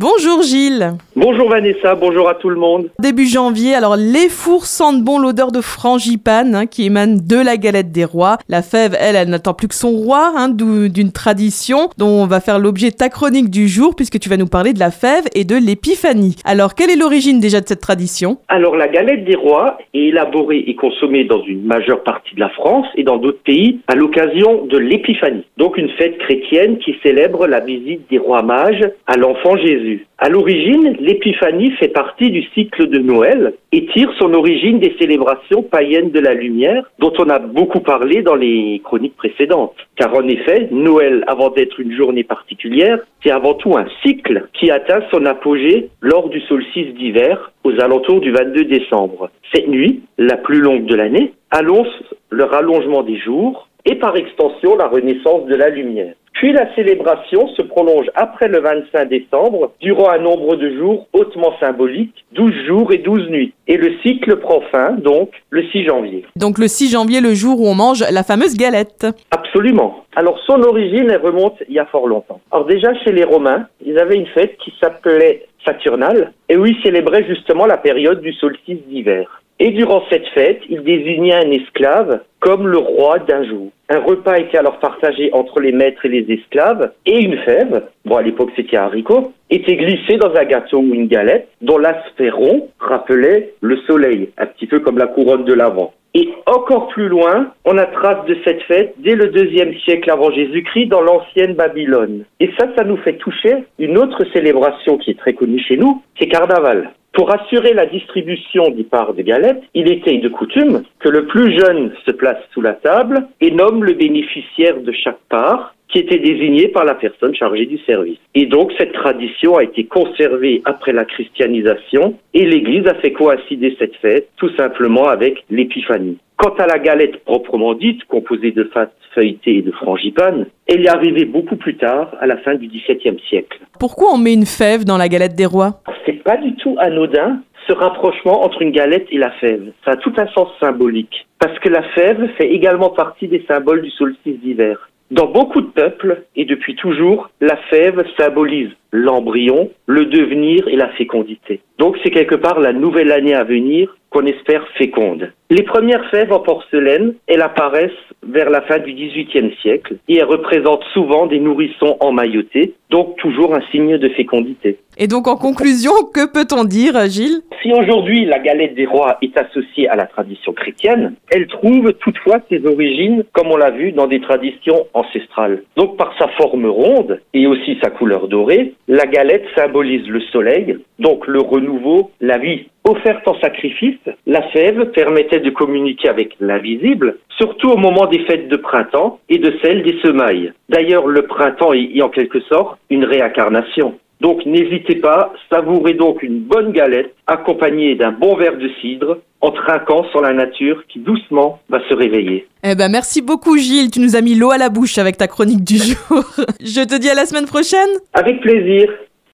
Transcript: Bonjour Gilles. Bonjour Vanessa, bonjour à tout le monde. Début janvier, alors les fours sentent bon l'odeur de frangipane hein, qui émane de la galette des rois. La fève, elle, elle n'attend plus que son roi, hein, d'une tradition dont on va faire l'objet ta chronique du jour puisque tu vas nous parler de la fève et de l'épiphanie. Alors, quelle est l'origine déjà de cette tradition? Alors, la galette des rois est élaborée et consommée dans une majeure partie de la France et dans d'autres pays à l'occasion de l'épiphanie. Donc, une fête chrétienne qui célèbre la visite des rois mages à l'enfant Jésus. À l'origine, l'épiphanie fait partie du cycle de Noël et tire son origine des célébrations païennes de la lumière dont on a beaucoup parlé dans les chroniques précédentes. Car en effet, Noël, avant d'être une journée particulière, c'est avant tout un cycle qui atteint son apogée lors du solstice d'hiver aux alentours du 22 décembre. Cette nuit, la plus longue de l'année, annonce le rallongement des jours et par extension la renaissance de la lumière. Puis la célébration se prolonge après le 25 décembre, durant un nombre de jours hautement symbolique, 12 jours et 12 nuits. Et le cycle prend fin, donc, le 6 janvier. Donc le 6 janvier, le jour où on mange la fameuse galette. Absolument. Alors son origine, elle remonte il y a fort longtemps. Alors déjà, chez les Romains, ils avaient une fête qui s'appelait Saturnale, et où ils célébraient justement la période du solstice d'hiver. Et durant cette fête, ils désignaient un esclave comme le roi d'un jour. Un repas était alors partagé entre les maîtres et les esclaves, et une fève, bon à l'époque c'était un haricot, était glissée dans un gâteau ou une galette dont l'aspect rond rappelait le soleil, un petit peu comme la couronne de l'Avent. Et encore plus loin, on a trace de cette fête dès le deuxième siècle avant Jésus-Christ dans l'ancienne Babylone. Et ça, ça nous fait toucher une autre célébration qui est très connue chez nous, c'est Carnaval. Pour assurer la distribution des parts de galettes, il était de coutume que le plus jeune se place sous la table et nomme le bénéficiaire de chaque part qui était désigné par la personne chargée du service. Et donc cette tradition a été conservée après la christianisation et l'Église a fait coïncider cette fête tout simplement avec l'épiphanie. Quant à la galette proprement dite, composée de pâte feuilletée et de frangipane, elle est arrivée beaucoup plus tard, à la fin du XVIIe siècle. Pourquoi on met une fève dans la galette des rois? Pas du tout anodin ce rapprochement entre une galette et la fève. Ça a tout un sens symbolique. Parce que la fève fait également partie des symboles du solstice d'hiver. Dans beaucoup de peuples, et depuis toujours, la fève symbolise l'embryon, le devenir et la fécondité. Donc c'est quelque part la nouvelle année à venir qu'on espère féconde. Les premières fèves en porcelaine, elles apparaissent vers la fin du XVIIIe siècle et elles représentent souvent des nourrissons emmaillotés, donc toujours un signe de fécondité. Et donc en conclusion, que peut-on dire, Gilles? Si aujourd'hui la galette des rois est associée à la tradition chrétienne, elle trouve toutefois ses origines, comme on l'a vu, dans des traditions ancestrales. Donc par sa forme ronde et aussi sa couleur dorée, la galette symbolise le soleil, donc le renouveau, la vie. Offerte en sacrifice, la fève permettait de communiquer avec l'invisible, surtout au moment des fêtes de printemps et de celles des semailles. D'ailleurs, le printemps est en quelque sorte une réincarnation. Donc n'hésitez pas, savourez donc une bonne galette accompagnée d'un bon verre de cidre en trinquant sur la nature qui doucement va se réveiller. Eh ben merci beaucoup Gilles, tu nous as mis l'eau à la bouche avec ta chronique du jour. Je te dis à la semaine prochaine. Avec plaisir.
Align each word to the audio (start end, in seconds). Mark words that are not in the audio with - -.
Bonjour 0.00 0.40
Gilles. 0.40 0.92
Bonjour 1.14 1.50
Vanessa, 1.50 1.94
bonjour 1.94 2.26
à 2.26 2.34
tout 2.34 2.48
le 2.48 2.56
monde. 2.58 2.88
Début 3.00 3.26
janvier, 3.26 3.74
alors 3.74 3.96
les 3.96 4.30
fours 4.30 4.64
sentent 4.64 5.04
bon 5.04 5.18
l'odeur 5.18 5.52
de 5.52 5.60
frangipane 5.60 6.54
hein, 6.54 6.64
qui 6.64 6.86
émane 6.86 7.18
de 7.18 7.36
la 7.36 7.58
galette 7.58 7.92
des 7.92 8.06
rois. 8.06 8.38
La 8.48 8.62
fève, 8.62 8.96
elle, 8.98 9.14
elle 9.14 9.28
n'attend 9.28 9.52
plus 9.52 9.68
que 9.68 9.74
son 9.74 9.90
roi, 9.90 10.32
hein, 10.34 10.48
d'une 10.48 11.12
tradition 11.12 11.90
dont 11.98 12.08
on 12.08 12.26
va 12.26 12.40
faire 12.40 12.58
l'objet 12.58 12.92
ta 12.92 13.10
chronique 13.10 13.50
du 13.50 13.68
jour 13.68 13.94
puisque 13.94 14.18
tu 14.18 14.30
vas 14.30 14.38
nous 14.38 14.46
parler 14.46 14.72
de 14.72 14.78
la 14.78 14.90
fève 14.90 15.24
et 15.34 15.44
de 15.44 15.56
l'épiphanie. 15.56 16.36
Alors, 16.46 16.74
quelle 16.74 16.88
est 16.88 16.96
l'origine 16.96 17.38
déjà 17.38 17.60
de 17.60 17.68
cette 17.68 17.82
tradition? 17.82 18.38
Alors, 18.48 18.76
la 18.76 18.88
galette 18.88 19.26
des 19.26 19.36
rois 19.36 19.76
est 19.92 20.04
élaborée 20.04 20.64
et 20.66 20.76
consommée 20.76 21.24
dans 21.24 21.44
une 21.44 21.66
majeure 21.66 22.02
partie 22.04 22.34
de 22.34 22.40
la 22.40 22.48
France 22.48 22.86
et 22.96 23.02
dans 23.02 23.18
d'autres 23.18 23.42
pays 23.44 23.80
à 23.86 23.96
l'occasion 23.96 24.64
de 24.64 24.78
l'épiphanie. 24.78 25.44
Donc, 25.58 25.76
une 25.76 25.90
fête 25.98 26.16
chrétienne 26.16 26.78
qui 26.78 26.94
célèbre 27.02 27.46
la 27.46 27.60
visite 27.60 28.08
des 28.10 28.16
rois 28.16 28.42
mages 28.42 28.88
à 29.06 29.18
l'enfant 29.18 29.58
Jésus. 29.58 29.89
À 30.18 30.28
l'origine, 30.28 30.96
l'épiphanie 31.00 31.70
fait 31.72 31.88
partie 31.88 32.30
du 32.30 32.42
cycle 32.54 32.88
de 32.88 32.98
Noël 32.98 33.54
et 33.72 33.86
tire 33.86 34.12
son 34.18 34.34
origine 34.34 34.78
des 34.78 34.94
célébrations 34.98 35.62
païennes 35.62 36.10
de 36.10 36.20
la 36.20 36.34
lumière 36.34 36.90
dont 36.98 37.12
on 37.18 37.28
a 37.28 37.38
beaucoup 37.38 37.80
parlé 37.80 38.22
dans 38.22 38.34
les 38.34 38.80
chroniques 38.84 39.16
précédentes. 39.16 39.76
Car 39.96 40.14
en 40.14 40.26
effet, 40.28 40.68
Noël, 40.70 41.24
avant 41.26 41.50
d'être 41.50 41.80
une 41.80 41.96
journée 41.96 42.24
particulière, 42.24 42.98
c'est 43.22 43.30
avant 43.30 43.54
tout 43.54 43.76
un 43.76 43.86
cycle 44.02 44.48
qui 44.52 44.70
atteint 44.70 45.00
son 45.10 45.24
apogée 45.26 45.88
lors 46.00 46.28
du 46.28 46.40
solstice 46.42 46.94
d'hiver 46.94 47.52
aux 47.64 47.80
alentours 47.80 48.20
du 48.20 48.30
22 48.32 48.64
décembre. 48.64 49.30
Cette 49.54 49.68
nuit, 49.68 50.02
la 50.18 50.36
plus 50.36 50.60
longue 50.60 50.86
de 50.86 50.94
l'année, 50.94 51.32
annonce 51.50 51.88
le 52.30 52.44
rallongement 52.44 53.02
des 53.02 53.18
jours 53.18 53.68
et 53.84 53.96
par 53.96 54.16
extension 54.16 54.76
la 54.76 54.88
renaissance 54.88 55.46
de 55.46 55.54
la 55.54 55.70
lumière. 55.70 56.14
Puis 56.40 56.54
la 56.54 56.74
célébration 56.74 57.48
se 57.48 57.60
prolonge 57.60 58.06
après 58.14 58.48
le 58.48 58.60
25 58.60 59.10
décembre, 59.10 59.72
durant 59.78 60.08
un 60.08 60.16
nombre 60.16 60.56
de 60.56 60.74
jours 60.74 61.06
hautement 61.12 61.52
symbolique, 61.60 62.24
12 62.32 62.54
jours 62.66 62.92
et 62.94 62.96
12 62.96 63.28
nuits. 63.28 63.52
Et 63.68 63.76
le 63.76 63.92
cycle 64.02 64.36
prend 64.36 64.62
fin, 64.72 64.92
donc, 64.92 65.32
le 65.50 65.62
6 65.64 65.84
janvier. 65.84 66.24
Donc 66.36 66.56
le 66.56 66.66
6 66.66 66.92
janvier, 66.92 67.20
le 67.20 67.34
jour 67.34 67.60
où 67.60 67.66
on 67.66 67.74
mange 67.74 68.02
la 68.10 68.22
fameuse 68.22 68.56
galette. 68.56 69.06
Absolument. 69.30 70.06
Alors 70.16 70.38
son 70.46 70.62
origine, 70.62 71.10
elle 71.10 71.20
remonte 71.20 71.62
il 71.68 71.74
y 71.74 71.78
a 71.78 71.84
fort 71.84 72.08
longtemps. 72.08 72.40
Alors 72.50 72.64
déjà, 72.64 72.94
chez 73.04 73.12
les 73.12 73.24
Romains, 73.24 73.66
ils 73.84 73.98
avaient 73.98 74.16
une 74.16 74.28
fête 74.28 74.56
qui 74.64 74.72
s'appelait 74.80 75.44
Saturnale, 75.66 76.32
et 76.48 76.56
où 76.56 76.64
ils 76.64 76.80
célébraient 76.82 77.26
justement 77.28 77.66
la 77.66 77.76
période 77.76 78.22
du 78.22 78.32
solstice 78.32 78.80
d'hiver. 78.88 79.42
Et 79.62 79.72
durant 79.72 80.02
cette 80.10 80.26
fête, 80.28 80.62
ils 80.70 80.82
désignaient 80.82 81.34
un 81.34 81.50
esclave 81.50 82.22
comme 82.40 82.66
le 82.66 82.78
roi 82.78 83.18
d'un 83.18 83.44
jour. 83.44 83.68
Un 83.90 83.98
repas 83.98 84.38
était 84.38 84.56
alors 84.56 84.78
partagé 84.78 85.28
entre 85.34 85.60
les 85.60 85.72
maîtres 85.72 86.06
et 86.06 86.08
les 86.08 86.32
esclaves, 86.32 86.92
et 87.04 87.20
une 87.20 87.36
fève, 87.38 87.82
bon 88.06 88.16
à 88.16 88.22
l'époque 88.22 88.52
c'était 88.56 88.78
un 88.78 88.84
haricot, 88.84 89.32
était 89.50 89.76
glissée 89.76 90.16
dans 90.16 90.34
un 90.34 90.44
gâteau 90.44 90.78
ou 90.78 90.94
une 90.94 91.08
galette 91.08 91.48
dont 91.60 91.76
l'aspect 91.76 92.30
rond 92.30 92.68
rappelait 92.78 93.52
le 93.60 93.76
soleil, 93.86 94.30
un 94.38 94.46
petit 94.46 94.66
peu 94.66 94.80
comme 94.80 94.96
la 94.96 95.08
couronne 95.08 95.44
de 95.44 95.52
l'Avent. 95.52 95.92
Et 96.14 96.28
encore 96.46 96.88
plus 96.88 97.08
loin, 97.08 97.52
on 97.66 97.76
a 97.76 97.84
trace 97.84 98.24
de 98.26 98.36
cette 98.44 98.62
fête 98.62 98.94
dès 98.98 99.14
le 99.14 99.28
deuxième 99.28 99.74
siècle 99.80 100.10
avant 100.10 100.30
Jésus-Christ 100.30 100.86
dans 100.86 101.02
l'ancienne 101.02 101.54
Babylone. 101.54 102.24
Et 102.40 102.50
ça, 102.58 102.66
ça 102.76 102.84
nous 102.84 102.96
fait 102.96 103.18
toucher 103.18 103.64
une 103.78 103.98
autre 103.98 104.24
célébration 104.32 104.96
qui 104.96 105.10
est 105.10 105.18
très 105.18 105.34
connue 105.34 105.60
chez 105.60 105.76
nous, 105.76 106.02
c'est 106.18 106.28
Carnaval. 106.28 106.92
Pour 107.12 107.34
assurer 107.34 107.74
la 107.74 107.86
distribution 107.86 108.70
des 108.70 108.84
parts 108.84 109.14
de 109.14 109.22
galettes, 109.22 109.62
il 109.74 109.90
était 109.90 110.18
de 110.18 110.28
coutume 110.28 110.82
que 111.00 111.08
le 111.08 111.26
plus 111.26 111.58
jeune 111.58 111.92
se 112.06 112.12
place 112.12 112.38
sous 112.54 112.60
la 112.60 112.74
table 112.74 113.26
et 113.40 113.50
nomme 113.50 113.84
le 113.84 113.94
bénéficiaire 113.94 114.80
de 114.80 114.92
chaque 114.92 115.18
part 115.28 115.74
qui 115.88 115.98
était 115.98 116.18
désigné 116.18 116.68
par 116.68 116.84
la 116.84 116.94
personne 116.94 117.34
chargée 117.34 117.66
du 117.66 117.78
service. 117.78 118.18
Et 118.36 118.46
donc 118.46 118.72
cette 118.78 118.92
tradition 118.92 119.56
a 119.56 119.64
été 119.64 119.84
conservée 119.84 120.62
après 120.64 120.92
la 120.92 121.04
christianisation 121.04 122.16
et 122.32 122.46
l'Église 122.46 122.86
a 122.86 122.94
fait 122.94 123.12
coïncider 123.12 123.74
cette 123.78 123.96
fête 123.96 124.28
tout 124.36 124.54
simplement 124.56 125.08
avec 125.08 125.44
l'épiphanie. 125.50 126.18
Quant 126.36 126.54
à 126.58 126.66
la 126.66 126.78
galette 126.78 127.22
proprement 127.24 127.74
dite, 127.74 128.04
composée 128.04 128.52
de 128.52 128.62
pâte 128.62 128.94
feuilletée 129.14 129.56
et 129.56 129.62
de 129.62 129.72
frangipane, 129.72 130.46
elle 130.66 130.86
est 130.86 130.88
arrivée 130.88 131.24
beaucoup 131.24 131.56
plus 131.56 131.76
tard, 131.76 132.14
à 132.20 132.26
la 132.26 132.38
fin 132.38 132.54
du 132.54 132.68
XVIIe 132.68 133.18
siècle. 133.28 133.58
Pourquoi 133.78 134.14
on 134.14 134.18
met 134.18 134.32
une 134.32 134.46
fève 134.46 134.84
dans 134.84 134.96
la 134.96 135.08
galette 135.08 135.34
des 135.34 135.44
rois? 135.44 135.80
Pas 136.24 136.36
du 136.36 136.54
tout 136.56 136.76
anodin 136.78 137.40
ce 137.66 137.72
rapprochement 137.72 138.42
entre 138.44 138.62
une 138.62 138.72
galette 138.72 139.06
et 139.10 139.18
la 139.18 139.30
fève. 139.32 139.72
Ça 139.84 139.92
a 139.92 139.96
tout 139.96 140.12
un 140.16 140.26
sens 140.28 140.48
symbolique. 140.60 141.26
Parce 141.38 141.58
que 141.60 141.68
la 141.68 141.82
fève 141.94 142.28
fait 142.36 142.50
également 142.50 142.90
partie 142.90 143.28
des 143.28 143.44
symboles 143.48 143.82
du 143.82 143.90
solstice 143.90 144.40
d'hiver. 144.40 144.90
Dans 145.10 145.26
beaucoup 145.26 145.60
de 145.60 145.66
peuples, 145.66 146.22
et 146.36 146.44
depuis 146.44 146.76
toujours, 146.76 147.30
la 147.40 147.56
fève 147.70 148.04
symbolise 148.18 148.70
l'embryon, 148.92 149.70
le 149.86 150.06
devenir 150.06 150.68
et 150.68 150.76
la 150.76 150.88
fécondité. 150.90 151.60
Donc 151.78 151.96
c'est 152.02 152.10
quelque 152.10 152.34
part 152.34 152.60
la 152.60 152.72
nouvelle 152.72 153.12
année 153.12 153.34
à 153.34 153.44
venir 153.44 153.96
qu'on 154.10 154.26
espère 154.26 154.66
féconde. 154.76 155.32
Les 155.50 155.62
premières 155.62 156.08
fèves 156.10 156.32
en 156.32 156.40
porcelaine, 156.40 157.14
elles 157.26 157.42
apparaissent 157.42 157.90
vers 158.26 158.50
la 158.50 158.60
fin 158.62 158.78
du 158.78 158.92
XVIIIe 158.92 159.54
siècle 159.62 159.96
et 160.08 160.16
elles 160.16 160.24
représentent 160.24 160.84
souvent 160.92 161.26
des 161.26 161.40
nourrissons 161.40 161.96
emmaillotés, 162.00 162.74
donc 162.90 163.16
toujours 163.16 163.54
un 163.54 163.62
signe 163.70 163.98
de 163.98 164.08
fécondité. 164.10 164.78
Et 164.98 165.06
donc 165.06 165.26
en 165.26 165.36
conclusion, 165.36 165.92
que 166.12 166.30
peut-on 166.30 166.64
dire, 166.64 166.94
Gilles? 167.06 167.40
Si 167.62 167.72
aujourd'hui 167.72 168.24
la 168.26 168.38
galette 168.38 168.74
des 168.74 168.86
rois 168.86 169.18
est 169.22 169.36
associée 169.36 169.88
à 169.88 169.96
la 169.96 170.06
tradition 170.06 170.52
chrétienne, 170.52 171.14
elle 171.30 171.46
trouve 171.46 171.92
toutefois 171.94 172.40
ses 172.48 172.64
origines, 172.66 173.24
comme 173.32 173.50
on 173.50 173.56
l'a 173.56 173.70
vu, 173.70 173.92
dans 173.92 174.06
des 174.06 174.20
traditions 174.20 174.86
ancestrales. 174.92 175.62
Donc 175.76 175.96
par 175.96 176.16
sa 176.18 176.28
forme 176.28 176.66
ronde 176.66 177.20
et 177.32 177.46
aussi 177.46 177.78
sa 177.82 177.90
couleur 177.90 178.28
dorée, 178.28 178.74
la 178.90 179.06
galette 179.06 179.44
symbolise 179.54 180.04
le 180.08 180.20
soleil, 180.32 180.76
donc 180.98 181.28
le 181.28 181.40
renouveau, 181.40 182.10
la 182.20 182.38
vie. 182.38 182.66
Offerte 182.82 183.26
en 183.28 183.38
sacrifice, 183.38 184.00
la 184.26 184.42
fève 184.48 184.90
permettait 184.90 185.38
de 185.38 185.50
communiquer 185.50 186.08
avec 186.08 186.34
l'invisible, 186.40 187.18
surtout 187.38 187.70
au 187.70 187.76
moment 187.76 188.06
des 188.06 188.18
fêtes 188.24 188.48
de 188.48 188.56
printemps 188.56 189.20
et 189.28 189.38
de 189.38 189.54
celles 189.62 189.84
des 189.84 189.96
semailles. 190.00 190.52
D'ailleurs, 190.68 191.06
le 191.06 191.22
printemps 191.22 191.72
est 191.72 192.02
en 192.02 192.08
quelque 192.08 192.40
sorte 192.40 192.80
une 192.90 193.04
réincarnation. 193.04 193.94
Donc 194.20 194.44
n'hésitez 194.44 194.96
pas, 194.96 195.32
savourez 195.50 195.94
donc 195.94 196.24
une 196.24 196.40
bonne 196.40 196.72
galette 196.72 197.14
accompagnée 197.28 197.94
d'un 197.94 198.10
bon 198.10 198.34
verre 198.34 198.56
de 198.56 198.70
cidre 198.80 199.18
en 199.40 199.50
trinquant 199.52 200.04
sur 200.10 200.20
la 200.20 200.32
nature 200.32 200.82
qui 200.88 200.98
doucement 200.98 201.60
va 201.68 201.80
se 201.88 201.94
réveiller. 201.94 202.46
Eh 202.62 202.74
ben 202.74 202.90
merci 202.90 203.22
beaucoup 203.22 203.56
Gilles, 203.56 203.90
tu 203.90 204.00
nous 204.00 204.16
as 204.16 204.20
mis 204.20 204.34
l'eau 204.34 204.50
à 204.50 204.58
la 204.58 204.68
bouche 204.68 204.98
avec 204.98 205.16
ta 205.16 205.28
chronique 205.28 205.64
du 205.64 205.76
jour. 205.78 206.24
Je 206.60 206.84
te 206.84 206.98
dis 206.98 207.08
à 207.08 207.14
la 207.14 207.26
semaine 207.26 207.46
prochaine. 207.46 207.88
Avec 208.12 208.40
plaisir. 208.40 208.90